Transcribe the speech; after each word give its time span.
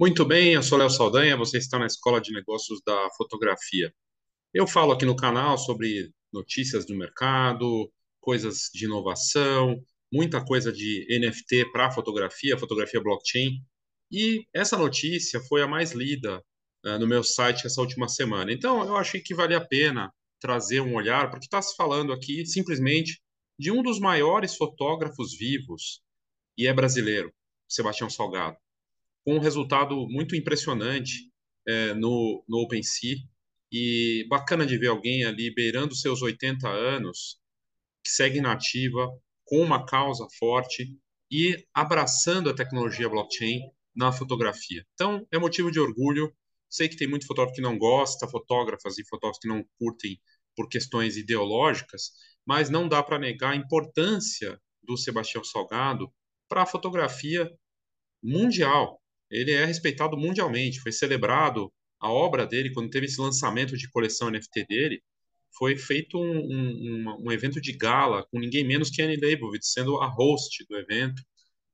Muito 0.00 0.24
bem, 0.24 0.54
eu 0.54 0.62
sou 0.62 0.78
Léo 0.78 0.88
Saldanha, 0.88 1.36
você 1.36 1.58
está 1.58 1.78
na 1.78 1.84
Escola 1.84 2.22
de 2.22 2.32
Negócios 2.32 2.80
da 2.86 3.10
Fotografia. 3.18 3.92
Eu 4.54 4.66
falo 4.66 4.92
aqui 4.92 5.04
no 5.04 5.14
canal 5.14 5.58
sobre 5.58 6.10
notícias 6.32 6.86
do 6.86 6.96
mercado, 6.96 7.92
coisas 8.18 8.70
de 8.72 8.86
inovação, 8.86 9.78
muita 10.10 10.42
coisa 10.42 10.72
de 10.72 11.06
NFT 11.10 11.70
para 11.70 11.90
fotografia, 11.90 12.56
fotografia 12.56 12.98
blockchain. 12.98 13.62
E 14.10 14.46
essa 14.54 14.78
notícia 14.78 15.38
foi 15.38 15.60
a 15.60 15.68
mais 15.68 15.92
lida 15.92 16.42
uh, 16.86 16.98
no 16.98 17.06
meu 17.06 17.22
site 17.22 17.66
essa 17.66 17.82
última 17.82 18.08
semana. 18.08 18.50
Então, 18.50 18.82
eu 18.82 18.96
achei 18.96 19.20
que 19.20 19.34
valia 19.34 19.58
a 19.58 19.66
pena 19.66 20.10
trazer 20.40 20.80
um 20.80 20.94
olhar, 20.94 21.28
porque 21.28 21.44
está 21.44 21.60
se 21.60 21.76
falando 21.76 22.10
aqui 22.10 22.46
simplesmente 22.46 23.20
de 23.58 23.70
um 23.70 23.82
dos 23.82 24.00
maiores 24.00 24.56
fotógrafos 24.56 25.36
vivos, 25.36 26.00
e 26.56 26.66
é 26.66 26.72
brasileiro, 26.72 27.30
Sebastião 27.68 28.08
Salgado 28.08 28.56
com 29.24 29.34
um 29.34 29.40
resultado 29.40 30.06
muito 30.08 30.34
impressionante 30.36 31.30
é, 31.66 31.94
no, 31.94 32.44
no 32.48 32.58
OpenSea. 32.58 33.16
E 33.72 34.26
bacana 34.28 34.66
de 34.66 34.76
ver 34.76 34.88
alguém 34.88 35.24
ali 35.24 35.54
beirando 35.54 35.94
seus 35.94 36.22
80 36.22 36.68
anos, 36.68 37.38
que 38.04 38.10
segue 38.10 38.40
nativa, 38.40 39.08
com 39.44 39.60
uma 39.60 39.86
causa 39.86 40.26
forte 40.38 40.96
e 41.30 41.64
abraçando 41.72 42.50
a 42.50 42.54
tecnologia 42.54 43.08
blockchain 43.08 43.60
na 43.94 44.10
fotografia. 44.10 44.84
Então, 44.94 45.26
é 45.30 45.38
motivo 45.38 45.70
de 45.70 45.78
orgulho. 45.78 46.32
Sei 46.68 46.88
que 46.88 46.96
tem 46.96 47.08
muito 47.08 47.26
fotógrafo 47.26 47.56
que 47.56 47.62
não 47.62 47.78
gosta, 47.78 48.28
fotógrafas 48.28 48.98
e 48.98 49.06
fotógrafos 49.06 49.40
que 49.40 49.48
não 49.48 49.64
curtem 49.78 50.20
por 50.56 50.68
questões 50.68 51.16
ideológicas, 51.16 52.12
mas 52.44 52.70
não 52.70 52.88
dá 52.88 53.02
para 53.02 53.18
negar 53.18 53.52
a 53.52 53.56
importância 53.56 54.60
do 54.82 54.96
Sebastião 54.96 55.44
Salgado 55.44 56.12
para 56.48 56.62
a 56.62 56.66
fotografia 56.66 57.50
mundial 58.22 58.99
ele 59.30 59.52
é 59.52 59.64
respeitado 59.64 60.16
mundialmente. 60.16 60.80
Foi 60.80 60.92
celebrado 60.92 61.72
a 62.00 62.10
obra 62.10 62.46
dele 62.46 62.72
quando 62.72 62.90
teve 62.90 63.06
esse 63.06 63.20
lançamento 63.20 63.76
de 63.76 63.90
coleção 63.90 64.30
NFT 64.30 64.66
dele. 64.66 65.02
Foi 65.56 65.76
feito 65.76 66.18
um, 66.18 66.38
um, 66.38 67.16
um 67.26 67.32
evento 67.32 67.60
de 67.60 67.72
gala 67.72 68.26
com 68.30 68.38
ninguém 68.38 68.64
menos 68.64 68.90
que 68.90 69.02
Annie 69.02 69.16
Leibovitz 69.16 69.72
sendo 69.72 70.00
a 70.00 70.06
host 70.06 70.64
do 70.68 70.76
evento 70.76 71.22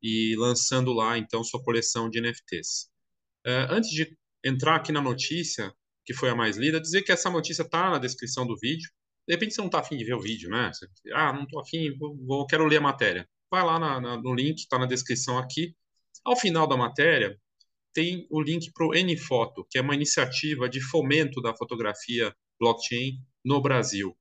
e 0.03 0.35
lançando 0.37 0.93
lá 0.93 1.17
então 1.19 1.45
sua 1.45 1.63
coleção 1.63 2.09
de 2.11 2.21
NFTs. 2.21 2.89
Uh, 3.47 3.51
é, 3.51 3.67
antes 3.71 3.91
de 3.91 4.17
entrar 4.45 4.77
aqui 4.77 4.93
na 4.93 5.01
notícia 5.01 5.73
que 6.05 6.15
foi 6.15 6.31
a 6.31 6.35
mais 6.37 6.57
lida, 6.57 6.81
dizer 6.81 7.03
que 7.03 7.11
essa 7.11 7.29
notícia 7.29 7.63
está 7.63 7.91
na 7.91 7.99
descrição 7.99 8.47
do 8.47 8.57
vídeo. 8.57 8.89
De 9.27 9.35
repente 9.35 9.55
você 9.55 9.61
não 9.61 9.67
está 9.67 9.81
afim 9.81 9.97
de 9.97 10.05
ver 10.05 10.15
o 10.15 10.21
vídeo, 10.21 10.49
né? 10.49 10.71
Você, 10.73 10.87
ah, 11.13 11.33
não 11.33 11.43
estou 11.43 11.61
afim, 11.61 11.97
vou, 11.99 12.17
vou, 12.25 12.47
quero 12.47 12.65
ler 12.65 12.77
a 12.77 12.81
matéria. 12.81 13.29
Vai 13.51 13.65
lá 13.65 13.79
na, 13.79 14.01
na, 14.01 14.17
no 14.17 14.33
link, 14.33 14.61
está 14.61 14.79
na 14.79 14.87
descrição 14.87 15.37
aqui. 15.37 15.75
Ao 16.25 16.37
final 16.37 16.67
da 16.69 16.77
matéria, 16.77 17.37
tem 17.97 18.27
o 18.29 18.43
link 18.43 18.71
para 18.75 18.87
o 18.87 18.93
NFoto, 18.93 19.67
que 19.71 19.79
é 19.79 19.81
uma 19.81 19.95
iniciativa 19.95 20.69
de 20.69 20.83
fomento 20.83 21.41
da 21.41 21.57
fotografia 21.57 22.31
blockchain 22.61 23.19
no 23.43 23.59
Brasil. 23.63 24.15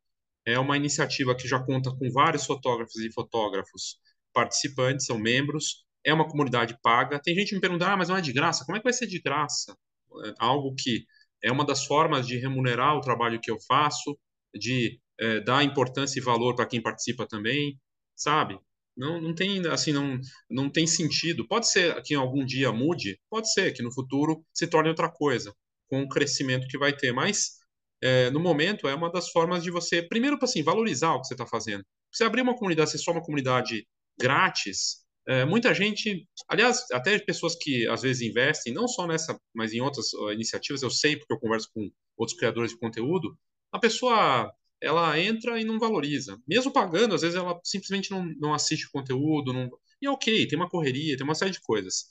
É 0.46 0.58
uma 0.58 0.78
iniciativa 0.78 1.36
que 1.36 1.46
já 1.46 1.60
conta 1.60 1.92
com 1.94 2.10
vários 2.10 2.46
fotógrafos 2.46 2.96
e 2.96 3.12
fotógrafos 3.12 3.98
participantes, 4.34 5.06
são 5.06 5.20
membros, 5.20 5.86
é 6.06 6.14
uma 6.14 6.26
comunidade 6.26 6.78
paga. 6.82 7.20
Tem 7.22 7.36
gente 7.36 7.54
me 7.54 7.60
perguntando, 7.60 7.92
ah, 7.92 7.98
mas 7.98 8.08
não 8.08 8.16
é 8.16 8.22
de 8.22 8.32
graça? 8.32 8.64
Como 8.64 8.78
é 8.78 8.80
que 8.80 8.86
vai 8.86 8.94
ser 8.94 9.08
de 9.08 9.20
graça? 9.20 9.78
É 10.24 10.34
algo 10.40 10.74
que 10.74 11.06
é 11.44 11.52
uma 11.52 11.66
das 11.66 11.86
formas 11.86 12.26
de 12.26 12.38
remunerar 12.38 12.96
o 12.96 13.02
trabalho 13.02 13.42
que 13.42 13.52
eu 13.52 13.58
faço, 13.68 14.18
de 14.54 15.02
é, 15.20 15.42
dar 15.42 15.66
importância 15.66 16.18
e 16.18 16.24
valor 16.24 16.56
para 16.56 16.66
quem 16.66 16.82
participa 16.82 17.28
também, 17.28 17.78
sabe? 18.16 18.58
Não, 18.96 19.20
não 19.20 19.36
tem 19.36 19.66
assim 19.68 19.92
não, 19.92 20.20
não 20.50 20.70
tem 20.70 20.88
sentido. 20.88 21.48
Pode 21.48 21.70
ser 21.70 22.02
que 22.04 22.14
em 22.14 22.18
algum 22.18 22.46
dia 22.46 22.72
mude, 22.72 23.20
pode 23.30 23.52
ser 23.52 23.74
que 23.74 23.84
no 23.84 23.92
futuro 23.94 24.46
se 24.54 24.68
torne 24.68 24.90
outra 24.90 25.10
coisa, 25.10 25.54
com 25.90 26.02
o 26.04 26.10
crescimento 26.10 26.68
que 26.68 26.78
vai 26.78 26.96
ter. 26.96 27.12
Mas 27.12 27.60
é, 28.02 28.30
no 28.32 28.40
momento 28.40 28.88
é 28.88 28.96
uma 28.96 29.12
das 29.12 29.30
formas 29.30 29.64
de 29.64 29.72
você, 29.72 30.02
primeiro, 30.02 30.38
assim, 30.42 30.64
valorizar 30.64 31.14
o 31.14 31.22
que 31.22 31.28
você 31.28 31.34
está 31.34 31.46
fazendo. 31.46 31.84
Você 32.12 32.24
abrir 32.24 32.42
uma 32.42 32.56
comunidade, 32.56 32.92
se 32.92 33.00
só 33.00 33.12
uma 33.12 33.24
comunidade 33.24 33.86
grátis, 34.20 35.06
é, 35.28 35.44
muita 35.44 35.74
gente, 35.74 36.28
aliás, 36.48 36.86
até 36.92 37.18
pessoas 37.20 37.56
que 37.56 37.88
às 37.88 38.04
vezes 38.04 38.22
investem, 38.22 38.74
não 38.74 38.88
só 38.88 39.08
nessa, 39.08 39.38
mas 39.54 39.74
em 39.74 39.82
outras 39.82 40.14
iniciativas, 40.34 40.84
eu 40.84 40.90
sei 40.90 41.18
porque 41.18 41.34
eu 41.34 41.40
converso 41.40 41.70
com 41.74 41.90
outros 42.16 42.38
criadores 42.38 42.72
de 42.72 42.78
conteúdo, 42.78 43.38
a 43.72 43.80
pessoa 43.80 44.54
ela 44.82 45.20
entra 45.20 45.60
e 45.60 45.64
não 45.64 45.80
valoriza. 45.80 46.40
Mesmo 46.48 46.72
pagando, 46.72 47.16
às 47.16 47.22
vezes 47.22 47.36
ela 47.36 47.60
simplesmente 47.64 48.12
não, 48.12 48.26
não 48.40 48.54
assiste 48.54 48.88
o 48.88 48.92
conteúdo. 48.92 49.54
Não... 49.54 49.70
E 50.02 50.08
é 50.08 50.10
ok, 50.10 50.48
tem 50.48 50.58
uma 50.58 50.70
correria, 50.70 51.18
tem 51.18 51.26
uma 51.26 51.36
série 51.36 51.52
de 51.52 51.62
coisas. 51.62 52.06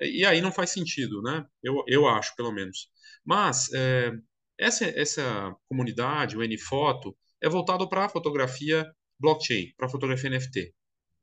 E 0.00 0.24
aí 0.24 0.40
não 0.40 0.52
faz 0.52 0.70
sentido, 0.70 1.20
né? 1.22 1.44
Eu, 1.62 1.82
eu 1.86 2.06
acho, 2.06 2.34
pelo 2.36 2.52
menos. 2.52 2.88
Mas 3.24 3.72
é, 3.72 4.12
essa, 4.58 4.84
essa 4.86 5.54
comunidade, 5.68 6.36
o 6.36 6.42
NFoto, 6.42 7.16
é 7.40 7.48
voltado 7.48 7.88
para 7.88 8.04
a 8.06 8.08
fotografia 8.08 8.86
blockchain, 9.18 9.72
para 9.76 9.86
a 9.86 9.90
fotografia 9.90 10.30
NFT. 10.30 10.72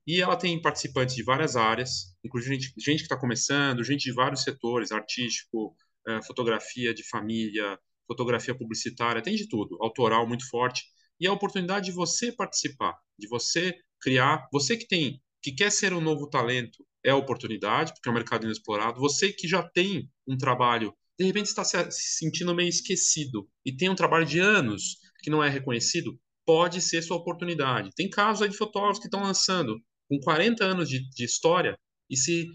E 0.07 0.21
ela 0.21 0.35
tem 0.35 0.61
participantes 0.61 1.15
de 1.15 1.23
várias 1.23 1.55
áreas, 1.55 2.15
inclusive 2.23 2.55
gente, 2.55 2.73
gente 2.77 2.97
que 2.99 3.05
está 3.05 3.17
começando, 3.17 3.83
gente 3.83 4.03
de 4.03 4.13
vários 4.13 4.43
setores, 4.43 4.91
artístico, 4.91 5.75
é, 6.07 6.21
fotografia 6.21 6.93
de 6.93 7.03
família, 7.03 7.79
fotografia 8.07 8.55
publicitária, 8.57 9.21
tem 9.21 9.35
de 9.35 9.47
tudo, 9.47 9.77
autoral 9.81 10.27
muito 10.27 10.47
forte. 10.49 10.83
E 11.19 11.27
a 11.27 11.33
oportunidade 11.33 11.87
de 11.87 11.91
você 11.91 12.31
participar, 12.31 12.95
de 13.17 13.27
você 13.27 13.75
criar, 14.01 14.47
você 14.51 14.75
que 14.77 14.87
tem, 14.87 15.21
que 15.41 15.51
quer 15.51 15.71
ser 15.71 15.93
um 15.93 16.01
novo 16.01 16.29
talento, 16.29 16.85
é 17.03 17.11
a 17.11 17.15
oportunidade, 17.15 17.93
porque 17.93 18.09
é 18.09 18.11
um 18.11 18.15
mercado 18.15 18.45
inexplorado. 18.45 18.99
Você 18.99 19.31
que 19.31 19.47
já 19.47 19.61
tem 19.61 20.09
um 20.27 20.37
trabalho, 20.37 20.93
de 21.17 21.25
repente 21.25 21.47
está 21.47 21.63
se 21.63 21.91
sentindo 21.91 22.55
meio 22.55 22.67
esquecido 22.67 23.47
e 23.63 23.71
tem 23.75 23.89
um 23.89 23.95
trabalho 23.95 24.25
de 24.25 24.39
anos 24.39 24.97
que 25.21 25.29
não 25.29 25.43
é 25.43 25.49
reconhecido, 25.49 26.19
pode 26.45 26.81
ser 26.81 27.01
sua 27.01 27.17
oportunidade. 27.17 27.91
Tem 27.95 28.09
casos 28.09 28.41
aí 28.41 28.49
de 28.49 28.57
fotógrafos 28.57 28.99
que 28.99 29.07
estão 29.07 29.21
lançando 29.23 29.79
com 30.09 30.19
40 30.19 30.63
anos 30.63 30.89
de, 30.89 31.07
de 31.09 31.23
história 31.23 31.77
e 32.09 32.17
se 32.17 32.47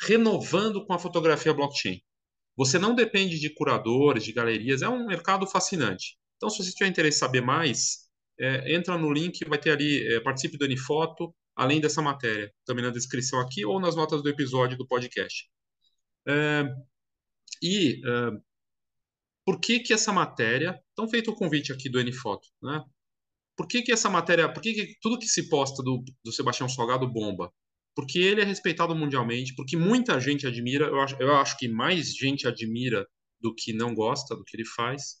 renovando 0.00 0.84
com 0.86 0.92
a 0.92 0.98
fotografia 0.98 1.54
blockchain. 1.54 2.00
Você 2.60 2.78
não 2.78 2.94
depende 2.94 3.40
de 3.40 3.48
curadores, 3.48 4.22
de 4.22 4.34
galerias, 4.34 4.82
é 4.82 4.88
um 4.88 5.06
mercado 5.06 5.46
fascinante. 5.46 6.18
Então, 6.36 6.50
se 6.50 6.62
você 6.62 6.70
tiver 6.70 6.90
interesse 6.90 7.16
em 7.16 7.20
saber 7.20 7.40
mais, 7.40 8.10
é, 8.38 8.74
entra 8.74 8.98
no 8.98 9.10
link, 9.10 9.42
vai 9.48 9.58
ter 9.58 9.70
ali, 9.70 10.06
é, 10.14 10.20
participe 10.20 10.58
do 10.58 10.66
Anifoto, 10.66 11.34
além 11.56 11.80
dessa 11.80 12.02
matéria, 12.02 12.52
também 12.66 12.84
na 12.84 12.90
descrição 12.90 13.40
aqui 13.40 13.64
ou 13.64 13.80
nas 13.80 13.96
notas 13.96 14.22
do 14.22 14.28
episódio 14.28 14.76
do 14.76 14.86
podcast. 14.86 15.48
É, 16.28 16.64
e 17.62 18.02
é, 18.06 18.30
por 19.42 19.58
que 19.58 19.80
que 19.80 19.94
essa 19.94 20.12
matéria, 20.12 20.78
então 20.92 21.08
feito 21.08 21.30
o 21.30 21.34
convite 21.34 21.72
aqui 21.72 21.88
do 21.88 21.98
Anifoto, 21.98 22.46
né? 22.62 22.84
Por 23.56 23.66
que 23.68 23.80
que 23.80 23.90
essa 23.90 24.10
matéria, 24.10 24.52
por 24.52 24.60
que, 24.60 24.74
que 24.74 24.98
tudo 25.00 25.18
que 25.18 25.26
se 25.26 25.48
posta 25.48 25.82
do, 25.82 26.04
do 26.22 26.30
Sebastião 26.30 26.68
Salgado 26.68 27.10
bomba? 27.10 27.50
Porque 27.94 28.18
ele 28.18 28.40
é 28.40 28.44
respeitado 28.44 28.94
mundialmente, 28.94 29.54
porque 29.54 29.76
muita 29.76 30.20
gente 30.20 30.46
admira, 30.46 30.86
eu 30.86 31.00
acho, 31.00 31.16
eu 31.20 31.34
acho 31.36 31.56
que 31.58 31.68
mais 31.68 32.14
gente 32.14 32.46
admira 32.46 33.06
do 33.40 33.54
que 33.54 33.72
não 33.72 33.94
gosta 33.94 34.36
do 34.36 34.44
que 34.44 34.56
ele 34.56 34.64
faz, 34.64 35.16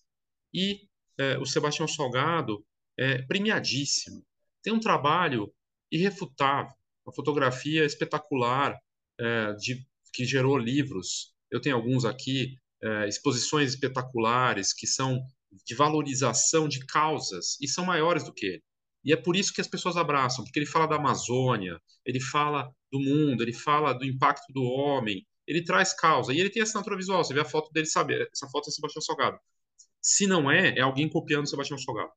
e 0.52 0.80
é, 1.18 1.38
o 1.38 1.46
Sebastião 1.46 1.88
Salgado 1.88 2.64
é 2.98 3.22
premiadíssimo, 3.22 4.24
tem 4.62 4.72
um 4.72 4.80
trabalho 4.80 5.52
irrefutável, 5.90 6.72
uma 7.04 7.14
fotografia 7.14 7.84
espetacular, 7.84 8.78
é, 9.18 9.52
de, 9.54 9.86
que 10.12 10.24
gerou 10.24 10.56
livros, 10.56 11.34
eu 11.50 11.60
tenho 11.60 11.76
alguns 11.76 12.04
aqui, 12.04 12.56
é, 12.82 13.08
exposições 13.08 13.70
espetaculares 13.70 14.72
que 14.72 14.86
são 14.86 15.20
de 15.66 15.74
valorização 15.74 16.68
de 16.68 16.84
causas 16.86 17.58
e 17.60 17.66
são 17.66 17.84
maiores 17.84 18.24
do 18.24 18.32
que 18.32 18.46
ele. 18.46 18.62
E 19.04 19.12
é 19.12 19.16
por 19.16 19.34
isso 19.34 19.52
que 19.52 19.60
as 19.60 19.66
pessoas 19.66 19.96
abraçam, 19.96 20.44
porque 20.44 20.58
ele 20.58 20.66
fala 20.66 20.86
da 20.86 20.96
Amazônia, 20.96 21.80
ele 22.04 22.20
fala 22.20 22.70
do 22.92 23.00
mundo, 23.00 23.42
ele 23.42 23.52
fala 23.52 23.92
do 23.92 24.04
impacto 24.04 24.52
do 24.52 24.62
homem, 24.62 25.26
ele 25.46 25.64
traz 25.64 25.94
causa. 25.94 26.32
E 26.32 26.38
ele 26.38 26.50
tem 26.50 26.62
assinatura 26.62 26.96
visual, 26.96 27.24
você 27.24 27.32
vê 27.32 27.40
a 27.40 27.44
foto 27.44 27.72
dele, 27.72 27.86
sabe? 27.86 28.14
Essa 28.32 28.48
foto 28.48 28.68
é 28.68 28.72
Sebastião 28.72 29.02
Salgado. 29.02 29.38
Se 30.02 30.26
não 30.26 30.50
é, 30.50 30.78
é 30.78 30.80
alguém 30.80 31.08
copiando 31.08 31.48
Sebastião 31.48 31.78
Salgado. 31.78 32.12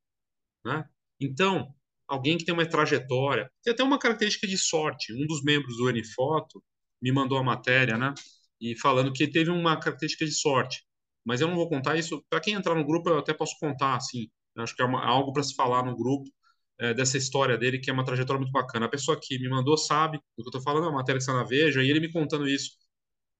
Né? 0.66 0.86
Então, 1.20 1.74
alguém 2.08 2.38
que 2.38 2.46
tem 2.46 2.54
uma 2.54 2.66
trajetória, 2.66 3.50
tem 3.64 3.74
até 3.74 3.84
uma 3.84 4.00
característica 4.00 4.48
de 4.48 4.58
sorte. 4.58 5.14
Um 5.14 5.26
dos 5.26 5.44
membros 5.44 5.78
do 5.78 5.88
Anifoto 5.88 6.64
me 7.02 7.12
mandou 7.12 7.38
a 7.38 7.44
matéria, 7.44 7.98
né? 7.98 8.14
E 8.60 8.78
falando 8.80 9.12
que 9.12 9.28
teve 9.28 9.50
uma 9.50 9.78
característica 9.80 10.26
de 10.26 10.32
sorte. 10.34 10.86
Mas 11.26 11.42
eu 11.42 11.48
não 11.48 11.56
vou 11.56 11.70
contar 11.70 11.98
isso. 11.98 12.24
Para 12.30 12.40
quem 12.40 12.54
entrar 12.54 12.76
no 12.76 12.86
grupo, 12.86 13.10
eu 13.10 13.20
até 13.20 13.34
posso 13.34 13.58
contar, 13.60 13.96
assim. 13.96 14.30
Acho 14.58 14.76
que 14.76 14.82
é 14.82 14.86
uma, 14.86 15.04
algo 15.04 15.34
para 15.34 15.44
se 15.44 15.56
falar 15.56 15.84
no 15.84 15.96
grupo 15.96 16.30
é, 16.80 16.94
dessa 16.94 17.18
história 17.18 17.58
dele, 17.58 17.80
que 17.80 17.90
é 17.90 17.94
uma 17.94 18.06
trajetória 18.06 18.40
muito 18.40 18.52
bacana. 18.52 18.86
A 18.86 18.90
pessoa 18.90 19.20
que 19.20 19.38
me 19.40 19.50
mandou 19.50 19.78
sabe 19.78 20.18
do 20.18 20.44
que 20.44 20.48
eu 20.48 20.50
estou 20.50 20.62
falando, 20.62 20.86
é 20.86 20.90
uma 20.90 20.98
matéria 20.98 21.20
que 21.20 21.24
está 21.24 21.34
na 21.34 21.44
Veja, 21.44 21.84
e 21.84 21.90
ele 21.90 22.00
me 22.00 22.12
contando 22.12 22.48
isso, 22.48 22.72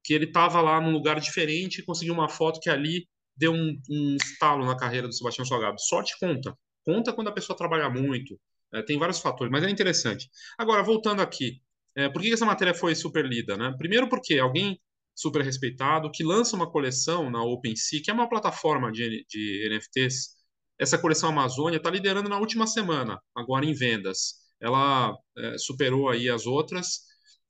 que 0.04 0.14
ele 0.14 0.26
estava 0.26 0.62
lá 0.62 0.80
num 0.82 0.92
lugar 0.92 1.20
diferente 1.20 1.80
e 1.80 1.86
conseguiu 1.86 2.14
uma 2.14 2.30
foto 2.30 2.60
que 2.60 2.70
ali 2.70 3.08
deu 3.36 3.54
um, 3.54 3.80
um 3.90 4.16
estalo 4.16 4.66
na 4.66 4.78
carreira 4.78 5.08
do 5.08 5.14
Sebastião 5.14 5.46
Salgado. 5.46 5.80
Sorte 5.80 6.18
conta. 6.20 6.56
Conta 6.86 7.14
quando 7.14 7.30
a 7.30 7.32
pessoa 7.32 7.58
trabalha 7.58 7.90
muito. 7.90 8.40
É, 8.74 8.82
tem 8.82 8.98
vários 8.98 9.20
fatores, 9.20 9.52
mas 9.52 9.64
é 9.64 9.70
interessante. 9.70 10.30
Agora, 10.58 10.84
voltando 10.84 11.22
aqui, 11.22 11.62
é, 11.96 12.10
por 12.10 12.22
que 12.22 12.34
essa 12.34 12.46
matéria 12.46 12.74
foi 12.74 12.96
super 12.96 13.26
lida? 13.26 13.56
Né? 13.56 13.74
Primeiro 13.78 14.10
porque 14.10 14.40
alguém 14.40 14.80
super 15.16 15.44
respeitado, 15.44 16.12
que 16.12 16.24
lança 16.24 16.56
uma 16.56 16.70
coleção 16.70 17.30
na 17.30 17.44
OpenSea, 17.44 18.02
que 18.04 18.10
é 18.10 18.14
uma 18.14 18.28
plataforma 18.28 18.92
de, 18.92 19.26
de 19.30 19.70
NFTs. 19.70 20.36
Essa 20.84 20.98
coleção 20.98 21.30
Amazônia 21.30 21.78
está 21.78 21.90
liderando 21.90 22.30
na 22.30 22.38
última 22.38 22.68
semana, 22.68 23.20
agora 23.36 23.66
em 23.66 23.74
vendas. 23.74 24.36
Ela 24.62 25.16
é, 25.38 25.58
superou 25.58 26.10
aí 26.10 26.30
as 26.30 26.46
outras. 26.46 27.02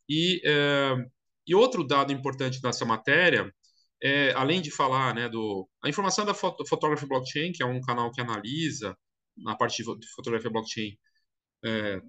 E, 0.09 0.41
é, 0.45 0.95
e 1.47 1.56
outro 1.56 1.85
dado 1.85 2.12
importante 2.13 2.62
dessa 2.62 2.85
matéria 2.85 3.51
é, 4.03 4.33
além 4.33 4.62
de 4.62 4.69
falar 4.69 5.15
né, 5.15 5.30
do. 5.30 5.68
A 5.81 5.89
informação 5.89 6.25
da 6.25 6.33
Photography 6.33 7.07
Blockchain, 7.07 7.53
que 7.53 7.63
é 7.63 7.65
um 7.65 7.81
canal 7.81 8.12
que 8.12 8.19
analisa 8.21 8.97
na 9.38 9.56
parte 9.56 9.77
de 9.81 10.07
fotografia 10.13 10.51
blockchain 10.51 10.97
é, 11.63 12.01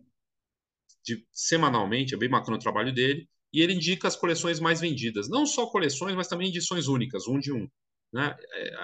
de, 1.05 1.25
semanalmente, 1.33 2.15
é 2.15 2.19
bem 2.19 2.29
bacana 2.29 2.57
o 2.57 2.61
trabalho 2.61 2.93
dele, 2.93 3.29
e 3.53 3.61
ele 3.61 3.75
indica 3.75 4.09
as 4.09 4.17
coleções 4.17 4.59
mais 4.61 4.81
vendidas. 4.81 5.29
Não 5.29 5.47
só 5.47 5.67
coleções, 5.67 6.17
mas 6.17 6.29
também 6.29 6.49
edições 6.49 6.89
únicas, 6.89 7.29
um 7.29 7.39
de 7.39 7.53
um. 7.53 7.69
Né? 8.15 8.35
É, 8.55 8.75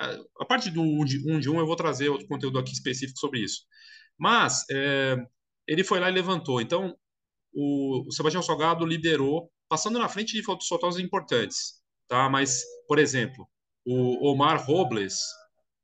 a, 0.41 0.45
parte 0.45 0.71
do 0.71 0.83
um 0.83 1.05
de, 1.05 1.19
um 1.27 1.39
um 1.39 1.61
eu 1.61 1.67
vou 1.67 1.77
trazer 1.77 2.09
outro 2.09 2.27
conteúdo 2.27 2.59
aqui 2.59 2.73
específico 2.73 3.19
sobre 3.19 3.41
isso. 3.41 3.63
Mas 4.19 4.65
é, 4.71 5.17
ele 5.67 5.85
foi 5.85 6.01
lá 6.01 6.11
e 6.11 6.13
levantou. 6.13 6.61
Então, 6.61 6.95
o, 7.55 8.09
o 8.09 8.13
Sebastião 8.13 8.43
Salgado 8.43 8.85
liderou, 8.85 9.51
passando 9.69 9.99
na 9.99 10.09
frente 10.09 10.35
de 10.35 10.43
fotógrafos 10.43 10.99
importantes 10.99 11.81
tá? 12.11 12.29
Mas, 12.29 12.63
por 12.89 12.99
exemplo, 12.99 13.49
o 13.87 14.33
Omar 14.33 14.67
Robles 14.67 15.15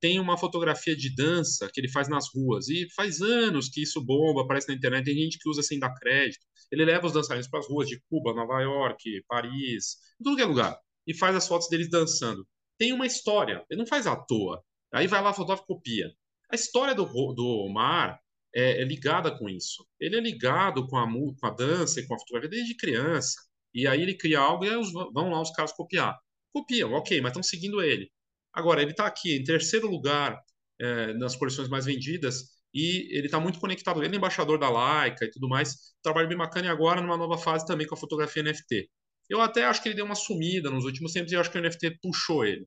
tem 0.01 0.21
uma 0.21 0.37
fotografia 0.37 0.95
de 0.95 1.15
dança 1.15 1.71
que 1.73 1.81
ele 1.81 1.89
faz 1.89 2.09
nas 2.09 2.27
ruas 2.35 2.69
e 2.69 2.87
faz 2.95 3.23
anos 3.23 3.71
que 3.71 3.83
isso 3.83 4.05
bomba, 4.05 4.43
aparece 4.43 4.69
na 4.69 4.75
internet, 4.75 5.05
tem 5.05 5.15
gente 5.15 5.39
que 5.39 5.49
usa 5.49 5.63
sem 5.63 5.79
dar 5.79 5.95
crédito. 5.95 6.45
Ele 6.71 6.85
leva 6.85 7.07
os 7.07 7.13
dançarinos 7.13 7.49
para 7.49 7.61
as 7.61 7.69
ruas 7.69 7.89
de 7.89 7.99
Cuba, 8.11 8.35
Nova 8.35 8.61
York, 8.61 9.25
Paris, 9.29 9.97
tudo 10.23 10.37
que 10.37 10.43
é 10.43 10.45
lugar 10.45 10.77
e 11.07 11.15
faz 11.15 11.35
as 11.37 11.47
fotos 11.47 11.69
deles 11.69 11.89
dançando. 11.89 12.47
Tem 12.79 12.93
uma 12.93 13.07
história, 13.07 13.65
ele 13.71 13.81
não 13.81 13.87
faz 13.87 14.07
à 14.07 14.17
toa. 14.17 14.63
Aí 14.93 15.07
vai 15.07 15.23
lá, 15.23 15.33
fotógrafo 15.33 15.67
copia. 15.67 16.13
A 16.51 16.55
história 16.55 16.95
do, 16.95 17.05
do 17.05 17.47
Omar 17.47 18.21
é, 18.55 18.83
é, 18.83 18.85
ligada 18.85 19.31
com 19.37 19.49
isso. 19.49 19.87
Ele 20.01 20.17
é 20.17 20.21
ligado 20.21 20.87
com 20.87 20.97
a, 20.97 21.07
com 21.07 21.47
a 21.47 21.51
dança 21.51 22.01
e 22.01 22.07
com 22.07 22.15
a 22.15 22.19
fotografia 22.19 22.51
desde 22.51 22.77
criança. 22.77 23.37
E 23.75 23.87
aí 23.87 24.01
ele 24.01 24.15
cria 24.15 24.41
algo 24.41 24.65
e 24.65 24.75
os, 24.77 24.93
vão 24.93 25.31
lá 25.31 25.41
os 25.41 25.51
caras 25.51 25.73
copiar. 25.73 26.19
Copiam, 26.53 26.93
ok, 26.93 27.21
mas 27.21 27.31
estão 27.31 27.43
seguindo 27.43 27.83
ele. 27.83 28.11
Agora, 28.53 28.81
ele 28.81 28.93
está 28.93 29.07
aqui 29.07 29.37
em 29.37 29.45
terceiro 29.45 29.87
lugar 29.87 30.41
é, 30.81 31.13
nas 31.15 31.37
coleções 31.37 31.69
mais 31.69 31.85
vendidas 31.85 32.57
e 32.73 33.09
ele 33.17 33.27
está 33.27 33.39
muito 33.39 33.61
conectado. 33.61 34.03
Ele 34.03 34.15
é 34.15 34.19
embaixador 34.19 34.59
da 34.59 34.71
Leica 34.71 35.27
e 35.27 35.31
tudo 35.31 35.49
mais. 35.49 35.95
Trabalho 36.03 36.29
bem 36.29 36.39
bacana 36.39 36.67
e 36.67 36.71
agora 36.71 37.03
numa 37.03 37.17
nova 37.17 37.37
fase 37.37 37.67
também 37.67 37.87
com 37.87 37.95
a 37.95 37.99
fotografia 37.99 38.43
NFT. 38.43 38.89
Eu 39.29 39.41
até 39.41 39.65
acho 39.65 39.83
que 39.83 39.89
ele 39.89 39.97
deu 39.97 40.05
uma 40.05 40.15
sumida 40.15 40.71
nos 40.71 40.85
últimos 40.85 41.13
tempos 41.13 41.33
e 41.33 41.37
acho 41.37 41.51
que 41.51 41.59
o 41.59 41.63
NFT 41.63 41.99
puxou 42.03 42.45
ele. 42.45 42.67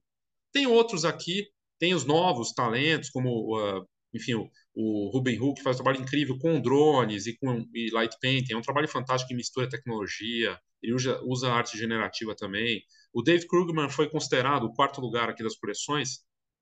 Tem 0.52 0.68
outros 0.68 1.06
aqui, 1.06 1.48
tem 1.80 1.94
os 1.94 2.06
novos 2.06 2.52
talentos, 2.54 3.10
como 3.10 3.58
uh, 3.58 3.86
enfim, 4.14 4.34
o, 4.34 4.50
o 4.76 5.10
Ruben 5.12 5.40
Huck 5.42 5.62
faz 5.62 5.76
um 5.80 5.84
trabalho 5.84 6.04
incrível 6.04 6.38
com 6.40 6.60
drones 6.60 7.28
e 7.28 7.38
com 7.38 7.66
e 7.74 7.90
light 7.92 8.16
painting, 8.22 8.54
é 8.54 8.58
um 8.58 8.62
trabalho 8.62 8.88
fantástico 8.88 9.30
que 9.30 9.36
mistura 9.36 9.70
tecnologia, 9.70 10.60
ele 10.82 10.94
usa, 10.94 11.20
usa 11.24 11.52
arte 11.52 11.78
generativa 11.78 12.36
também. 12.36 12.82
O 13.14 13.22
Dave 13.22 13.48
Krugman 13.48 13.90
foi 13.90 14.10
considerado, 14.10 14.64
o 14.64 14.74
quarto 14.74 15.02
lugar 15.02 15.30
aqui 15.30 15.44
das 15.44 15.56
coleções, 15.56 16.20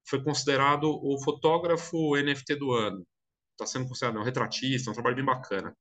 foi 0.07 0.23
considerado 0.23 0.85
o 0.85 1.21
fotógrafo 1.23 2.15
NFT 2.15 2.55
do 2.55 2.71
ano. 2.71 3.05
Está 3.51 3.65
sendo 3.65 3.87
considerado 3.87 4.19
um 4.19 4.23
retratista, 4.23 4.89
um 4.89 4.93
trabalho 4.93 5.15
bem 5.15 5.25
bacana. 5.25 5.75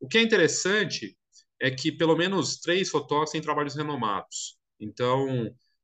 O 0.00 0.08
que 0.08 0.18
é 0.18 0.22
interessante 0.22 1.16
é 1.60 1.70
que 1.70 1.92
pelo 1.92 2.16
menos 2.16 2.58
três 2.58 2.90
fotógrafos 2.90 3.32
têm 3.32 3.40
trabalhos 3.40 3.74
renomados. 3.74 4.58
Então, 4.80 5.26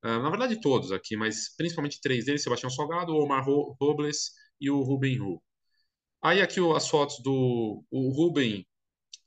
ah, 0.03 0.19
na 0.19 0.31
verdade 0.31 0.61
todos 0.61 0.93
aqui, 0.93 1.17
mas 1.17 1.55
principalmente 1.57 2.01
três 2.01 2.25
deles, 2.27 2.43
Sebastião 2.43 2.71
Salgado, 2.71 3.15
Omar 3.15 3.45
Robles 3.45 4.33
e 4.61 4.71
o 4.71 4.83
Ruben 4.83 5.21
Hu. 5.21 5.43
Aí 6.23 6.41
aqui 6.43 6.61
as 6.75 6.89
fotos 6.89 7.19
do 7.23 7.85
o 7.91 8.11
Ruben, 8.11 8.67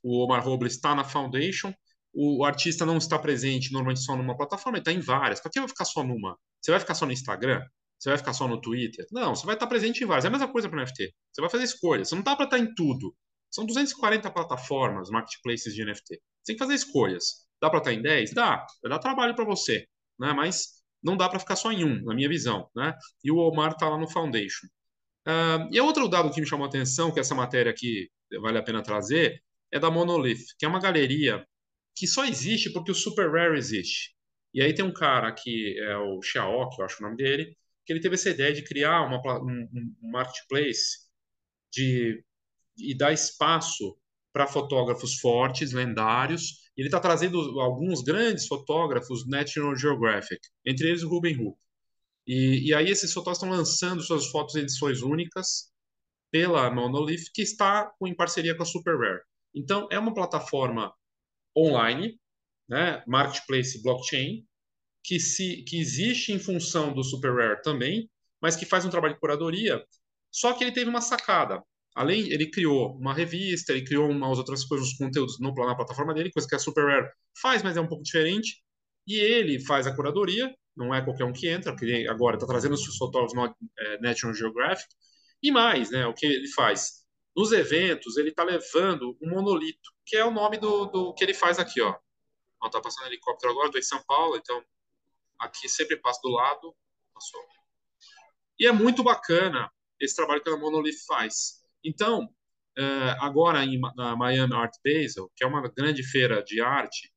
o 0.04 0.24
Omar 0.24 0.44
Robles 0.44 0.74
está 0.74 0.95
na 0.95 1.04
Foundation, 1.04 1.74
o 2.13 2.46
artista 2.46 2.86
não 2.86 2.98
está 2.98 3.18
presente 3.18 3.72
normalmente 3.72 4.01
só 4.04 4.16
numa 4.16 4.38
plataforma, 4.38 4.78
ele 4.78 4.81
está 4.81 4.92
em 4.94 5.00
várias. 5.00 5.42
Para 5.42 5.51
que 5.51 5.60
vai 5.60 5.69
ficar 5.69 5.86
só 5.86 6.04
numa? 6.04 6.38
Você 6.62 6.72
vai 6.72 6.80
ficar 6.80 6.94
só 6.96 7.06
no 7.06 7.12
Instagram? 7.12 7.62
Você 7.98 8.10
vai 8.10 8.18
ficar 8.18 8.34
só 8.34 8.48
no 8.48 8.62
Twitter? 8.62 9.06
Não, 9.12 9.36
você 9.36 9.46
vai 9.46 9.56
estar 9.56 9.66
presente 9.66 10.04
em 10.04 10.07
várias. 10.07 10.25
É 10.25 10.28
a 10.28 10.31
mesma 10.31 10.51
coisa 10.51 10.69
para 10.69 10.78
o 10.78 10.81
NFT. 10.81 11.13
Você 11.31 11.42
vai 11.42 11.50
fazer 11.50 11.63
escolhas. 11.63 12.10
Você 12.10 12.16
não 12.16 12.22
dá 12.22 12.36
para 12.36 12.46
estar 12.46 12.60
em 12.60 12.74
tudo. 12.75 13.16
São 13.54 13.68
240 13.68 14.32
plataformas, 14.32 15.12
marketplaces 15.12 15.76
de 15.76 15.86
NFT. 15.86 16.16
Você 16.16 16.22
tem 16.48 16.56
que 16.56 16.60
fazer 16.60 16.74
escolhas. 16.74 17.48
Dá 17.62 17.70
para 17.70 17.78
estar 17.78 17.94
em 17.94 18.02
10? 18.02 18.34
Dá. 18.34 18.66
Vai 18.82 18.90
dar 18.90 18.98
trabalho 18.98 19.36
para 19.36 19.46
você. 19.46 19.86
Né? 20.20 20.34
Mas 20.34 20.82
não 21.04 21.16
dá 21.16 21.30
para 21.30 21.38
ficar 21.38 21.56
só 21.56 21.72
em 21.72 21.86
um, 21.86 22.04
na 22.04 22.16
minha 22.16 22.28
visão. 22.28 22.68
Né? 22.76 22.92
E 23.24 23.32
o 23.32 23.38
Omar 23.38 23.74
está 23.74 23.88
lá 23.88 23.98
no 24.00 24.10
Foundation. 24.10 24.66
Uh, 25.28 25.70
e 25.72 25.80
outro 25.80 26.08
dado 26.08 26.34
que 26.34 26.42
me 26.42 26.48
chamou 26.48 26.66
a 26.66 26.68
atenção, 26.68 27.14
que 27.14 27.20
essa 27.20 27.36
matéria 27.36 27.72
aqui 27.72 28.10
vale 28.42 28.58
a 28.58 28.64
pena 28.64 28.82
trazer, 28.82 29.40
é 29.72 29.80
da 29.80 29.92
Monolith, 29.92 30.56
que 30.58 30.66
é 30.66 30.68
uma 30.68 30.80
galeria 30.80 31.46
que 31.96 32.08
só 32.08 32.26
existe 32.26 32.74
porque 32.74 32.92
o 32.92 32.96
Super 32.96 33.32
Rare 33.32 33.56
existe. 33.56 34.16
E 34.52 34.64
aí 34.64 34.74
tem 34.74 34.84
um 34.84 34.92
cara 34.94 35.32
que 35.32 35.80
é 35.80 35.96
o 35.96 36.24
Xiaoki, 36.24 36.80
eu 36.80 36.86
acho 36.86 36.98
o 37.00 37.04
nome 37.04 37.18
dele, 37.18 37.56
que 37.86 37.94
ele 37.94 38.00
teve 38.00 38.16
essa 38.16 38.32
ideia 38.32 38.52
de 38.52 38.64
criar 38.64 39.04
uma, 39.04 39.22
um, 39.44 39.70
um 40.02 40.12
marketplace 40.12 41.04
de, 41.72 42.24
e 42.78 42.96
dar 42.96 43.14
espaço 43.14 43.98
para 44.31 44.48
fotógrafos 44.48 45.20
fortes, 45.20 45.72
lendários. 45.72 46.64
Ele 46.75 46.88
está 46.88 47.00
trazendo 47.00 47.60
alguns 47.60 48.02
grandes 48.02 48.48
fotógrafos 48.48 49.28
National 49.28 49.75
Geographic, 49.75 50.40
entre 50.66 50.88
eles 50.90 51.04
o 51.04 51.10
Ruben 51.10 51.40
Hook. 51.40 51.58
E, 52.25 52.70
e 52.70 52.74
aí 52.74 52.90
esses 52.90 53.14
fotógrafos 53.14 53.44
estão 53.44 53.58
lançando 53.58 54.02
suas 54.02 54.28
fotos 54.28 54.56
em 54.56 54.62
edições 54.62 55.02
únicas 55.02 55.72
pela 56.31 56.72
Monolith, 56.72 57.31
que 57.31 57.44
está 57.44 57.92
em 58.02 58.16
parceria 58.16 58.56
com 58.56 58.64
a 58.64 58.66
Super 58.66 58.98
Rare. 58.98 59.22
Então, 59.54 59.88
é 59.92 60.00
uma 60.00 60.14
plataforma 60.14 60.92
online, 61.56 62.20
né, 62.68 63.04
marketplace 63.06 63.84
blockchain, 63.84 64.44
que, 65.04 65.20
se, 65.20 65.64
que 65.64 65.80
existe 65.80 66.31
em 66.31 66.40
função 66.40 66.92
do 66.92 67.04
Super 67.04 67.36
Rare 67.36 67.62
também, 67.62 68.10
mas 68.42 68.56
que 68.56 68.66
faz 68.66 68.84
um 68.84 68.90
trabalho 68.90 69.14
de 69.14 69.20
curadoria. 69.20 69.86
Só 70.31 70.54
que 70.54 70.64
ele 70.64 70.72
teve 70.72 70.90
uma 70.90 71.02
sacada. 71.02 71.62
Além, 71.95 72.32
ele 72.32 72.50
criou 72.50 72.96
uma 72.98 73.13
revista, 73.13 73.72
ele 73.72 73.84
criou 73.84 74.10
umas 74.10 74.38
outras 74.38 74.63
coisas, 74.63 74.88
os 74.88 74.98
conteúdos 74.98 75.39
no, 75.39 75.53
na 75.53 75.75
plataforma 75.75 76.13
dele, 76.13 76.32
coisa 76.32 76.48
que 76.48 76.56
a 76.56 76.60
Super 76.60 76.86
Rare 76.86 77.12
faz, 77.39 77.62
mas 77.62 77.77
é 77.77 77.82
um 77.82 77.88
pouco 77.88 78.03
diferente. 78.03 78.63
E 79.06 79.15
ele 79.15 79.60
faz 79.60 79.86
a 79.86 79.96
curadoria, 79.96 80.53
não 80.75 80.94
é 80.94 81.01
qualquer 81.03 81.25
um 81.25 81.34
que 81.34 81.48
entra, 81.48 81.72
porque 81.72 82.08
agora 82.10 82.36
está 82.36 82.48
trazendo 82.48 82.74
os 82.74 82.98
fotógrafos 82.98 83.36
no 83.36 83.56
é, 83.77 84.01
National 84.01 84.36
Geographic. 84.36 84.88
E 85.41 85.51
mais, 85.51 85.91
né, 85.91 86.08
o 86.08 86.13
que 86.13 86.25
ele 86.25 86.48
faz? 86.50 87.03
Nos 87.36 87.51
eventos, 87.51 88.18
ele 88.18 88.29
está 88.29 88.44
levando 88.44 89.18
um 89.22 89.29
monolito, 89.29 89.91
que 90.06 90.15
é 90.15 90.24
o 90.24 90.32
nome 90.32 90.58
do, 90.58 90.86
do 90.86 91.13
que 91.13 91.24
ele 91.24 91.34
faz 91.34 91.60
aqui, 91.60 91.82
ó. 91.82 91.96
Está 92.65 92.79
passando 92.79 93.08
helicóptero 93.08 93.51
agora, 93.51 93.70
do 93.70 93.77
em 93.77 93.82
São 93.82 94.01
Paulo, 94.08 94.38
então 94.38 94.63
aqui 95.38 95.68
sempre 95.68 95.98
passa 95.98 96.22
do 96.24 96.29
lado. 96.29 96.74
Passou. 97.13 97.41
E 98.58 98.65
é 98.65 98.72
muito 98.72 99.03
bacana 99.03 99.70
esse 100.00 100.15
trabalho 100.15 100.41
que 100.41 100.50
a 100.50 100.58
Monolith 100.58 101.06
faz. 101.06 101.62
Então, 101.84 102.28
é, 102.78 102.84
agora 103.20 103.63
em, 103.63 103.80
na 103.96 104.16
Miami 104.16 104.54
Art 104.54 104.74
Basel, 104.84 105.32
que 105.36 105.44
é 105.44 105.48
uma 105.48 105.62
grande 105.70 106.04
feira 106.04 106.44
de 106.44 106.62
arte, 106.62 107.12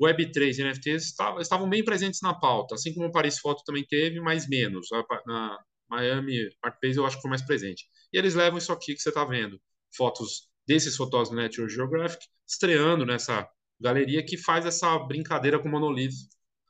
Web3 0.00 0.58
e 0.58 0.64
NFTs 0.64 1.04
estavam, 1.04 1.40
estavam 1.40 1.68
bem 1.68 1.84
presentes 1.84 2.20
na 2.22 2.34
pauta, 2.34 2.74
assim 2.74 2.94
como 2.94 3.12
Paris 3.12 3.38
Foto 3.38 3.62
também 3.64 3.84
teve, 3.86 4.20
mas 4.20 4.48
menos. 4.48 4.88
Na 5.26 5.58
Miami 5.88 6.48
Art 6.62 6.76
Basel 6.82 7.02
eu 7.02 7.06
acho 7.06 7.16
que 7.16 7.22
foi 7.22 7.30
mais 7.30 7.44
presente. 7.44 7.86
E 8.12 8.18
eles 8.18 8.34
levam 8.34 8.58
isso 8.58 8.72
aqui 8.72 8.94
que 8.94 9.00
você 9.00 9.10
está 9.10 9.24
vendo, 9.24 9.60
fotos 9.94 10.48
desses 10.66 10.96
fotógrafos 10.96 11.34
do 11.34 11.40
National 11.40 11.68
Geographic, 11.68 12.26
estreando 12.48 13.04
nessa 13.04 13.48
galeria 13.78 14.24
que 14.24 14.36
faz 14.36 14.64
essa 14.64 14.98
brincadeira 15.00 15.58
com 15.58 15.68
o 15.68 15.70
monolith 15.70 16.14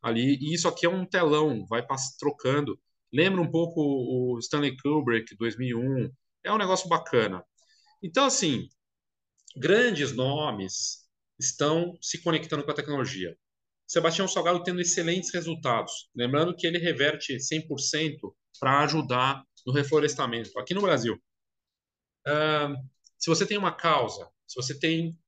ali. 0.03 0.39
E 0.41 0.55
isso 0.55 0.67
aqui 0.69 0.87
é 0.87 0.89
um 0.89 1.05
telão, 1.05 1.67
vai 1.67 1.85
trocando. 2.19 2.79
Lembra 3.13 3.41
um 3.41 3.51
pouco 3.51 3.81
o 3.81 4.39
Stanley 4.39 4.77
Kubrick, 4.77 5.37
2001. 5.37 6.11
É 6.45 6.53
um 6.53 6.59
negócio 6.59 6.89
bacana. 6.89 7.45
Então, 8.03 8.25
assim, 8.25 8.69
grandes 9.57 10.13
nomes 10.13 11.09
estão 11.39 11.97
se 12.01 12.23
conectando 12.23 12.65
com 12.65 12.71
a 12.71 12.75
tecnologia. 12.75 13.37
Sebastião 13.87 14.29
Salgado 14.29 14.63
tendo 14.63 14.81
excelentes 14.81 15.33
resultados. 15.33 16.09
Lembrando 16.15 16.55
que 16.55 16.67
ele 16.67 16.79
reverte 16.79 17.37
100% 17.37 18.35
para 18.59 18.85
ajudar 18.85 19.45
no 19.67 19.73
reflorestamento 19.73 20.57
aqui 20.59 20.73
no 20.75 20.83
Brasil. 20.83 21.21
Uh, 22.27 22.77
se 23.19 23.29
você 23.29 23.45
tem 23.45 23.59
uma 23.59 23.73
causa, 23.73 24.29
se 24.47 24.55
você 24.55 24.79
tem. 24.79 25.19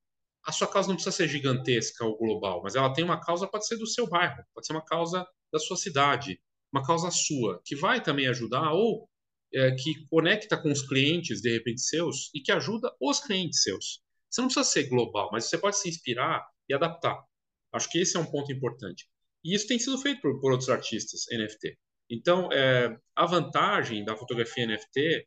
A 0.45 0.51
sua 0.51 0.67
causa 0.67 0.89
não 0.89 0.97
precisa 0.97 1.15
ser 1.15 1.29
gigantesca 1.29 2.05
ou 2.05 2.19
global, 2.19 2.63
mas 2.65 2.75
ela 2.75 2.93
tem 2.93 3.05
uma 3.05 3.21
causa, 3.21 3.47
pode 3.47 3.65
ser 3.65 3.77
do 3.77 3.87
seu 3.87 4.09
bairro, 4.09 4.43
pode 4.53 4.67
ser 4.67 4.73
uma 4.73 4.85
causa 4.85 5.25
da 5.53 5.59
sua 5.61 5.77
cidade, 5.77 6.43
uma 6.73 6.85
causa 6.85 7.13
sua, 7.13 7.61
que 7.65 7.77
vai 7.77 8.03
também 8.03 8.27
ajudar 8.27 8.73
ou 8.73 9.09
é, 9.55 9.73
que 9.73 10.07
conecta 10.07 10.57
com 10.57 10.71
os 10.71 10.83
clientes, 10.83 11.41
de 11.41 11.53
repente, 11.53 11.81
seus 11.81 12.31
e 12.35 12.41
que 12.41 12.53
ajuda 12.53 12.95
os 13.01 13.21
clientes 13.21 13.63
seus. 13.63 14.03
Você 14.31 14.41
não 14.41 14.49
precisa 14.49 14.65
ser 14.65 14.89
global, 14.89 15.29
mas 15.33 15.45
você 15.45 15.59
pode 15.59 15.79
se 15.79 15.89
inspirar 15.89 16.47
e 16.69 16.75
adaptar. 16.75 17.23
Acho 17.73 17.91
que 17.91 17.99
esse 17.99 18.17
é 18.17 18.21
um 18.21 18.27
ponto 18.27 18.51
importante. 18.53 19.07
E 19.45 19.55
isso 19.55 19.67
tem 19.67 19.79
sido 19.79 19.99
feito 19.99 20.21
por, 20.21 20.41
por 20.41 20.53
outros 20.53 20.71
artistas 20.71 21.27
NFT. 21.31 21.77
Então, 22.09 22.51
é, 22.53 22.97
a 23.17 23.27
vantagem 23.27 24.05
da 24.05 24.17
fotografia 24.17 24.67
NFT 24.67 25.27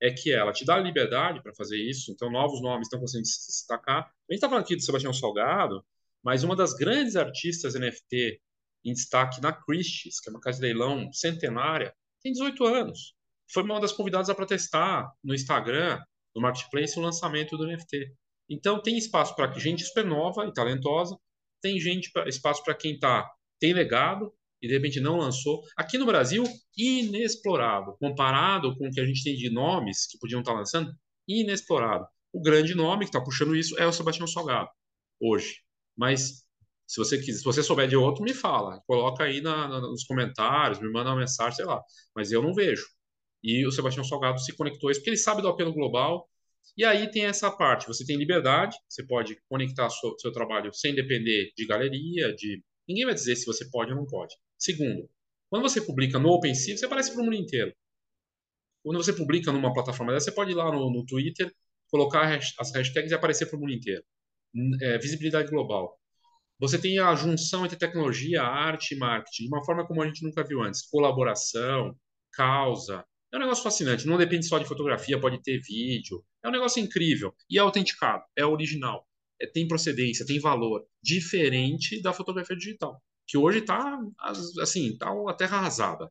é 0.00 0.10
que 0.10 0.30
ela 0.32 0.52
te 0.52 0.64
dá 0.64 0.78
liberdade 0.78 1.42
para 1.42 1.54
fazer 1.54 1.78
isso. 1.78 2.12
Então, 2.12 2.30
novos 2.30 2.60
nomes 2.60 2.86
estão 2.86 3.00
conseguindo 3.00 3.28
se 3.28 3.46
destacar. 3.46 4.02
A 4.02 4.32
gente 4.32 4.36
está 4.36 4.48
falando 4.48 4.64
aqui 4.64 4.76
do 4.76 4.82
Sebastião 4.82 5.12
Salgado, 5.12 5.84
mas 6.22 6.42
uma 6.42 6.56
das 6.56 6.74
grandes 6.74 7.16
artistas 7.16 7.74
NFT 7.74 8.40
em 8.84 8.92
destaque 8.92 9.40
na 9.40 9.52
Christie's, 9.52 10.20
que 10.20 10.28
é 10.28 10.32
uma 10.32 10.40
casa 10.40 10.58
de 10.58 10.66
leilão 10.66 11.12
centenária, 11.12 11.94
tem 12.22 12.32
18 12.32 12.64
anos. 12.64 13.15
Foi 13.52 13.62
uma 13.62 13.80
das 13.80 13.92
convidadas 13.92 14.28
a 14.28 14.34
protestar 14.34 15.10
no 15.22 15.34
Instagram, 15.34 16.00
no 16.34 16.42
Marketplace, 16.42 16.98
o 16.98 17.02
lançamento 17.02 17.56
do 17.56 17.66
NFT. 17.66 18.12
Então, 18.48 18.80
tem 18.80 18.96
espaço 18.96 19.34
para 19.34 19.52
gente 19.58 19.84
super 19.84 20.04
nova 20.04 20.46
e 20.46 20.52
talentosa, 20.52 21.16
tem 21.60 21.80
gente 21.80 22.10
espaço 22.26 22.62
para 22.62 22.74
quem 22.74 22.98
tá, 22.98 23.28
tem 23.58 23.72
legado 23.72 24.32
e 24.62 24.68
de 24.68 24.74
repente 24.74 25.00
não 25.00 25.16
lançou. 25.16 25.62
Aqui 25.76 25.98
no 25.98 26.06
Brasil, 26.06 26.44
inexplorado, 26.76 27.96
comparado 27.98 28.76
com 28.76 28.88
o 28.88 28.90
que 28.90 29.00
a 29.00 29.06
gente 29.06 29.22
tem 29.22 29.34
de 29.34 29.50
nomes 29.50 30.06
que 30.06 30.18
podiam 30.18 30.40
estar 30.40 30.52
tá 30.52 30.58
lançando, 30.58 30.92
inexplorado. 31.28 32.06
O 32.32 32.40
grande 32.40 32.74
nome 32.74 33.04
que 33.04 33.08
está 33.08 33.20
puxando 33.20 33.56
isso 33.56 33.78
é 33.78 33.86
o 33.86 33.92
Sebastião 33.92 34.26
Salgado, 34.26 34.68
hoje. 35.20 35.60
Mas 35.96 36.44
se 36.86 36.98
você 36.98 37.18
quiser, 37.18 37.38
se 37.38 37.44
você 37.44 37.62
souber 37.62 37.88
de 37.88 37.96
outro, 37.96 38.22
me 38.22 38.32
fala. 38.32 38.80
Coloca 38.86 39.24
aí 39.24 39.40
na, 39.40 39.66
na, 39.66 39.80
nos 39.80 40.04
comentários, 40.04 40.78
me 40.80 40.90
manda 40.90 41.10
uma 41.10 41.16
mensagem, 41.16 41.56
sei 41.56 41.64
lá. 41.64 41.82
Mas 42.14 42.30
eu 42.30 42.42
não 42.42 42.54
vejo. 42.54 42.86
E 43.46 43.64
o 43.64 43.70
Sebastião 43.70 44.02
Salgado 44.02 44.40
se 44.40 44.52
conectou 44.56 44.88
a 44.88 44.90
isso 44.90 45.00
porque 45.00 45.10
ele 45.10 45.16
sabe 45.16 45.40
do 45.40 45.46
apelo 45.46 45.72
global. 45.72 46.28
E 46.76 46.84
aí 46.84 47.08
tem 47.08 47.26
essa 47.26 47.48
parte. 47.48 47.86
Você 47.86 48.04
tem 48.04 48.16
liberdade, 48.16 48.76
você 48.88 49.06
pode 49.06 49.38
conectar 49.48 49.88
seu, 49.88 50.18
seu 50.18 50.32
trabalho 50.32 50.74
sem 50.74 50.92
depender 50.92 51.52
de 51.56 51.64
galeria, 51.64 52.34
de. 52.34 52.60
Ninguém 52.88 53.04
vai 53.04 53.14
dizer 53.14 53.36
se 53.36 53.46
você 53.46 53.64
pode 53.70 53.92
ou 53.92 53.98
não 53.98 54.04
pode. 54.04 54.34
Segundo, 54.58 55.08
quando 55.48 55.62
você 55.62 55.80
publica 55.80 56.18
no 56.18 56.30
OpenSea, 56.30 56.76
você 56.76 56.86
aparece 56.86 57.12
para 57.12 57.22
o 57.22 57.24
mundo 57.24 57.36
inteiro. 57.36 57.72
Quando 58.82 58.96
você 58.96 59.12
publica 59.12 59.52
numa 59.52 59.72
plataforma 59.72 60.12
dessa, 60.12 60.26
você 60.26 60.32
pode 60.32 60.50
ir 60.50 60.54
lá 60.54 60.70
no, 60.72 60.90
no 60.90 61.06
Twitter, 61.06 61.52
colocar 61.88 62.36
as 62.58 62.72
hashtags 62.74 63.12
e 63.12 63.14
aparecer 63.14 63.46
para 63.46 63.56
o 63.56 63.60
mundo 63.60 63.72
inteiro. 63.72 64.02
É, 64.82 64.98
visibilidade 64.98 65.50
global. 65.50 65.96
Você 66.58 66.80
tem 66.80 66.98
a 66.98 67.14
junção 67.14 67.64
entre 67.64 67.78
tecnologia, 67.78 68.42
arte 68.42 68.94
e 68.94 68.98
marketing, 68.98 69.44
de 69.44 69.48
uma 69.48 69.64
forma 69.64 69.86
como 69.86 70.02
a 70.02 70.06
gente 70.06 70.24
nunca 70.24 70.42
viu 70.44 70.62
antes. 70.62 70.82
Colaboração, 70.88 71.96
causa. 72.32 73.04
É 73.32 73.36
um 73.36 73.40
negócio 73.40 73.62
fascinante. 73.62 74.06
Não 74.06 74.16
depende 74.16 74.46
só 74.46 74.58
de 74.58 74.64
fotografia, 74.64 75.20
pode 75.20 75.42
ter 75.42 75.60
vídeo. 75.60 76.24
É 76.42 76.48
um 76.48 76.52
negócio 76.52 76.82
incrível. 76.82 77.34
E 77.50 77.58
é 77.58 77.60
autenticado, 77.60 78.24
é 78.36 78.44
original. 78.44 79.06
É, 79.40 79.46
tem 79.46 79.68
procedência, 79.68 80.26
tem 80.26 80.40
valor. 80.40 80.86
Diferente 81.02 82.00
da 82.00 82.12
fotografia 82.12 82.56
digital. 82.56 83.02
Que 83.26 83.36
hoje 83.36 83.58
está, 83.58 83.98
assim, 84.60 84.96
tá 84.96 85.10
a 85.28 85.34
terra 85.34 85.58
arrasada. 85.58 86.10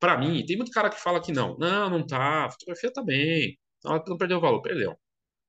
Para 0.00 0.18
mim, 0.18 0.44
tem 0.44 0.56
muito 0.56 0.72
cara 0.72 0.90
que 0.90 1.00
fala 1.00 1.22
que 1.22 1.32
não. 1.32 1.56
Não, 1.58 1.88
não 1.88 2.06
tá. 2.06 2.46
A 2.46 2.50
fotografia 2.50 2.92
tá 2.92 3.02
bem. 3.02 3.58
Não, 3.84 4.02
não 4.06 4.18
perdeu 4.18 4.38
o 4.38 4.40
valor. 4.40 4.60
Perdeu. 4.62 4.96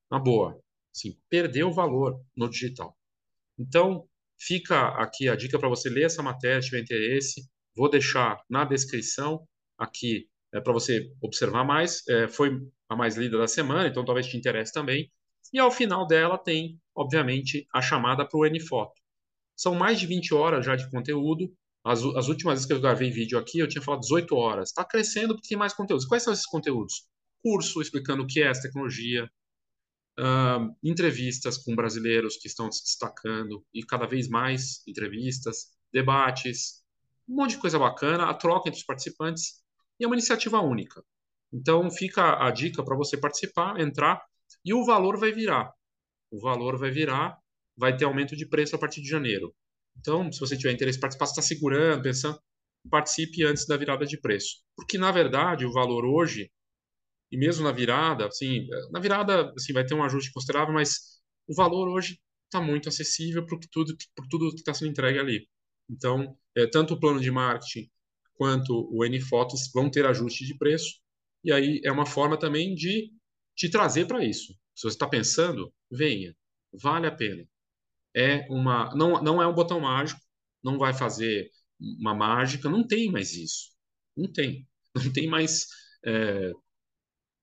Na 0.10 0.20
boa. 0.20 0.60
Sim, 0.94 1.18
perdeu 1.30 1.70
o 1.70 1.74
valor 1.74 2.22
no 2.36 2.50
digital. 2.50 2.96
Então, 3.60 4.08
Fica 4.40 4.90
aqui 5.02 5.28
a 5.28 5.36
dica 5.36 5.58
para 5.58 5.70
você 5.70 5.90
ler 5.90 6.06
essa 6.06 6.22
matéria, 6.22 6.62
se 6.62 6.70
tiver 6.70 6.82
interesse. 6.82 7.50
Vou 7.76 7.90
deixar 7.90 8.40
na 8.50 8.64
descrição 8.64 9.48
aqui 9.78 10.28
é, 10.58 10.62
para 10.62 10.74
você 10.74 11.12
observar 11.22 11.64
mais. 11.64 12.06
É, 12.08 12.28
foi 12.28 12.60
a 12.90 12.96
mais 12.96 13.16
lida 13.16 13.38
da 13.38 13.48
semana, 13.48 13.88
então 13.88 14.04
talvez 14.04 14.28
te 14.28 14.38
interesse 14.38 14.74
também. 14.74 15.12
E 15.54 15.60
ao 15.60 15.72
final 15.72 16.06
dela 16.06 16.38
tem, 16.38 16.80
obviamente, 16.96 17.68
a 17.74 17.82
chamada 17.82 18.28
para 18.28 18.40
o 18.40 18.46
NFoto. 18.46 19.00
São 19.56 19.76
mais 19.76 20.00
de 20.00 20.08
20 20.08 20.34
horas 20.34 20.66
já 20.66 20.76
de 20.76 20.90
conteúdo. 20.90 21.54
As, 21.86 22.04
as 22.16 22.28
últimas 22.28 22.56
vezes 22.56 22.66
que 22.66 22.74
eu 22.74 22.82
gravei 22.82 23.10
vídeo 23.12 23.38
aqui, 23.38 23.60
eu 23.60 23.68
tinha 23.68 23.82
falado 23.82 24.02
18 24.02 24.36
horas. 24.36 24.70
Está 24.70 24.84
crescendo 24.84 25.36
porque 25.36 25.50
tem 25.50 25.58
mais 25.58 25.74
conteúdos. 25.74 26.06
Quais 26.06 26.24
são 26.24 26.34
esses 26.34 26.46
conteúdos? 26.46 27.08
Curso 27.42 27.82
explicando 27.82 28.24
o 28.24 28.28
que 28.28 28.42
é 28.42 28.48
essa 28.48 28.64
tecnologia, 28.64 29.30
uh, 30.20 30.76
entrevistas 30.84 31.58
com 31.58 31.76
brasileiros 31.76 32.36
que 32.38 32.48
estão 32.48 32.72
se 32.72 32.84
destacando 32.84 33.64
e 33.74 33.84
cada 33.84 34.06
vez 34.06 34.28
mais 34.28 34.82
entrevistas, 34.88 35.68
debates, 35.94 36.84
um 37.28 37.36
monte 37.36 37.52
de 37.52 37.58
coisa 37.58 37.80
bacana, 37.80 38.30
a 38.30 38.34
troca 38.34 38.70
entre 38.70 38.80
os 38.80 38.86
participantes 38.86 39.62
e 40.00 40.04
é 40.04 40.08
uma 40.08 40.16
iniciativa 40.16 40.60
única. 40.62 41.04
Então 41.52 41.90
fica 41.90 42.44
a 42.46 42.52
dica 42.52 42.84
para 42.84 42.96
você 42.96 43.18
participar, 43.18 43.80
entrar 43.80 44.22
e 44.64 44.74
o 44.74 44.86
valor 44.86 45.20
vai 45.20 45.32
virar. 45.32 45.72
O 46.32 46.40
valor 46.42 46.78
vai 46.78 46.92
virar, 46.92 47.38
vai 47.76 47.96
ter 47.96 48.06
aumento 48.06 48.36
de 48.36 48.48
preço 48.48 48.76
a 48.76 48.80
partir 48.80 49.02
de 49.02 49.08
janeiro. 49.08 49.54
Então, 49.98 50.32
se 50.32 50.40
você 50.40 50.58
tiver 50.58 50.74
interesse 50.74 50.98
em 50.98 51.02
participar, 51.02 51.26
está 51.26 51.42
segurando, 51.42 52.04
pensando, 52.04 52.40
participe 52.90 53.44
antes 53.44 53.66
da 53.66 53.78
virada 53.78 54.06
de 54.06 54.20
preço. 54.20 54.58
Porque, 54.76 54.98
na 54.98 55.12
verdade, 55.12 55.66
o 55.66 55.72
valor 55.72 56.06
hoje 56.06 56.52
e 57.32 57.38
mesmo 57.38 57.64
na 57.64 57.72
virada, 57.72 58.28
assim, 58.28 58.68
na 58.92 59.00
virada 59.00 59.52
assim, 59.56 59.74
vai 59.74 59.86
ter 59.86 59.94
um 59.94 60.04
ajuste 60.04 60.32
considerável, 60.32 60.74
mas 60.74 61.20
o 61.48 61.54
valor 61.54 61.90
hoje 61.90 62.20
está 62.46 62.62
muito 62.62 62.88
acessível 62.90 63.46
por 63.46 63.60
tudo, 63.72 63.96
por 64.16 64.28
tudo 64.28 64.50
que 64.52 64.58
está 64.58 64.74
sendo 64.74 64.92
entregue 64.92 65.20
ali. 65.20 65.48
Então, 65.90 66.38
é, 66.56 66.68
tanto 66.68 66.94
o 66.94 67.00
plano 67.00 67.20
de 67.20 67.32
marketing 67.32 67.90
quanto 68.38 68.88
o 68.92 69.04
N-Fotos 69.06 69.70
vão 69.74 69.90
ter 69.90 70.06
ajuste 70.06 70.46
de 70.46 70.58
preço, 70.58 71.00
e 71.44 71.52
aí 71.52 71.82
é 71.84 71.92
uma 71.92 72.06
forma 72.06 72.38
também 72.38 72.76
de 72.76 73.12
te 73.56 73.70
trazer 73.70 74.06
para 74.08 74.24
isso. 74.24 74.54
Se 74.76 74.84
você 74.84 74.96
está 74.96 75.08
pensando, 75.08 75.74
venha, 75.92 76.36
vale 76.74 77.08
a 77.08 77.12
pena. 77.12 77.48
É 78.16 78.48
uma, 78.50 78.94
não, 78.96 79.22
não 79.24 79.42
é 79.42 79.48
um 79.48 79.54
botão 79.54 79.80
mágico, 79.80 80.22
não 80.64 80.78
vai 80.78 80.94
fazer 80.94 81.50
uma 81.80 82.14
mágica, 82.14 82.70
não 82.70 82.86
tem 82.86 83.12
mais 83.12 83.34
isso. 83.34 83.72
Não 84.16 84.32
tem. 84.32 84.68
Não 84.98 85.14
tem 85.14 85.28
mais 85.28 85.68
é, 86.04 86.52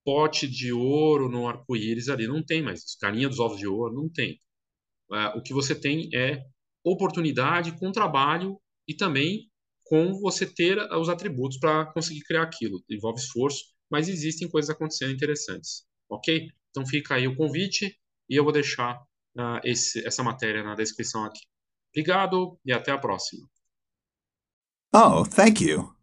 pote 0.05 0.47
de 0.49 0.73
ouro 0.73 1.29
no 1.29 1.49
arco-íris 1.49 2.09
ali. 2.09 2.27
Não 2.27 2.43
tem 2.45 2.63
mais 2.63 2.81
isso. 2.85 2.99
Carinha 3.01 3.29
dos 3.29 3.39
ovos 3.39 3.59
de 3.59 3.67
ouro, 3.67 3.95
não 3.95 4.09
tem. 4.09 4.41
É, 5.13 5.29
o 5.39 5.43
que 5.43 5.55
você 5.55 5.75
tem 5.75 6.09
é 6.15 6.45
oportunidade 6.85 7.73
com 7.79 7.93
trabalho 7.93 8.61
e 8.87 8.95
também 8.95 9.51
com 9.85 10.19
você 10.21 10.47
ter 10.47 10.79
os 10.95 11.09
atributos 11.09 11.59
para 11.59 11.87
conseguir 11.87 12.23
criar 12.23 12.43
aquilo. 12.43 12.83
Envolve 12.91 13.21
esforço, 13.21 13.65
mas 13.91 14.09
existem 14.09 14.49
coisas 14.49 14.71
acontecendo 14.71 15.13
interessantes. 15.13 15.85
Ok? 16.09 16.49
Então 16.71 16.87
fica 16.87 17.15
aí 17.15 17.29
o 17.29 17.37
convite 17.37 17.97
e 18.29 18.37
eu 18.37 18.45
vou 18.45 18.53
deixar 18.53 18.97
uh, 19.37 19.61
esse, 19.63 20.05
essa 20.07 20.23
matéria 20.23 20.63
na 20.63 20.75
descrição 20.75 21.25
aqui. 21.25 21.41
Obrigado 21.91 22.59
e 22.65 22.73
até 22.73 22.91
a 22.91 22.99
próxima. 22.99 23.47
Oh, 24.93 25.25
thank 25.25 25.63
you. 25.65 25.95